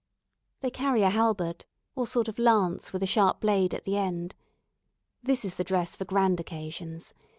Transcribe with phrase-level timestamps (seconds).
[0.61, 1.63] They carry a halberd,
[1.95, 4.33] or sort of lance with a sharp blade at the end.
[5.21, 7.13] This is the dress for grand occasions.